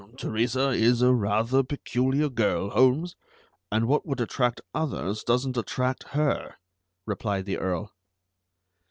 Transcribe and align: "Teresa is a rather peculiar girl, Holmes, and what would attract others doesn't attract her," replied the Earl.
"Teresa 0.17 0.69
is 0.69 1.03
a 1.03 1.13
rather 1.13 1.61
peculiar 1.61 2.27
girl, 2.27 2.71
Holmes, 2.71 3.15
and 3.71 3.87
what 3.87 4.03
would 4.03 4.19
attract 4.19 4.59
others 4.73 5.23
doesn't 5.23 5.57
attract 5.57 6.05
her," 6.17 6.55
replied 7.05 7.45
the 7.45 7.59
Earl. 7.59 7.93